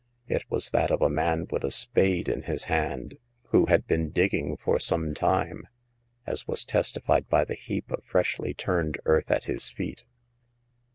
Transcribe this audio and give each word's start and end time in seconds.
It 0.27 0.49
was 0.49 0.71
that 0.71 0.89
of 0.89 1.03
a 1.03 1.11
man 1.11 1.45
with 1.51 1.63
a 1.63 1.67
s^ade 1.67 2.27
la 2.27 2.33
56 2.33 2.33
Hagar 2.33 2.33
of 2.33 2.33
the 2.33 2.33
Pawn 2.33 2.41
Shop. 2.41 2.47
his 2.47 2.63
hand, 3.11 3.17
who 3.51 3.65
had 3.67 3.85
been 3.87 4.09
digging 4.09 4.57
for 4.57 4.79
some 4.79 5.13
time, 5.13 5.67
as 6.25 6.47
was 6.47 6.65
testified 6.65 7.29
by 7.29 7.45
the 7.45 7.53
heap 7.53 7.91
of 7.91 8.03
freshly 8.03 8.55
turned 8.55 8.97
earth 9.05 9.29
at 9.29 9.43
his 9.43 9.69
feet. 9.69 10.05